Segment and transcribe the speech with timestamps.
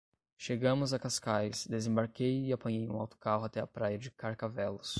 [0.35, 4.89] Chegámos a Cascais, desembarquei e apanhei um autocarro até à praia de Carcavelos.